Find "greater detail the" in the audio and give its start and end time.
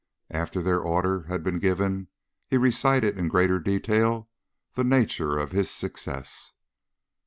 3.27-4.83